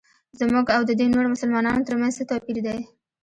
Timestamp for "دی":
2.67-2.79